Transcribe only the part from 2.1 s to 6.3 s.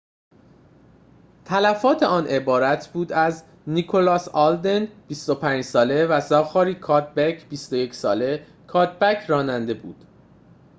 عبارت بود از نیکلاس آلدن ۲۵ ساله و